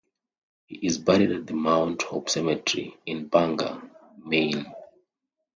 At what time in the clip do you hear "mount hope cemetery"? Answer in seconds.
1.53-2.97